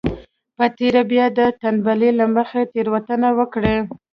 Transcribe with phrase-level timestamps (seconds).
[0.57, 3.77] په تېره بيا د تنبلۍ له مخې تېروتنه وکړي.